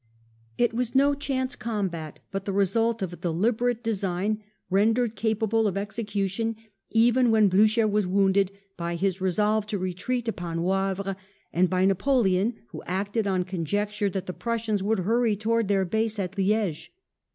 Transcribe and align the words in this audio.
It 0.57 0.73
was 0.73 0.95
no 0.95 1.13
chance 1.13 1.55
combat, 1.55 2.21
but 2.31 2.45
the 2.45 2.51
result 2.53 3.03
of 3.03 3.13
a 3.13 3.17
deliberate 3.17 3.83
design, 3.83 4.43
rendered 4.67 5.15
capable 5.15 5.67
of 5.67 5.77
execution, 5.77 6.55
even 6.89 7.29
when 7.29 7.49
Blucher 7.49 7.87
was 7.87 8.07
wounded, 8.07 8.51
by 8.77 8.95
his 8.95 9.21
resolve 9.21 9.67
to 9.67 9.77
retreat 9.77 10.27
upon 10.27 10.63
Wavre, 10.63 11.15
and 11.53 11.69
by 11.69 11.85
Napoleon, 11.85 12.55
who 12.69 12.81
acted 12.87 13.27
on 13.27 13.43
conjecture 13.43 14.09
that 14.09 14.25
the 14.25 14.33
Prussians 14.33 14.81
would 14.81 15.01
hurry 15.01 15.35
towards 15.35 15.67
their 15.67 15.85
base 15.85 16.17
at 16.17 16.35
Liege. 16.35 16.91